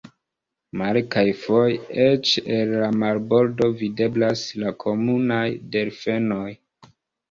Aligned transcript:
Mare 0.79 1.03
kaj 1.15 1.23
foje 1.41 1.75
eĉ 2.07 2.33
el 2.57 2.75
la 2.85 2.89
marbordo 3.05 3.71
videblas 3.85 4.49
la 4.67 4.77
komunaj 4.89 5.43
delfenoj. 5.81 6.47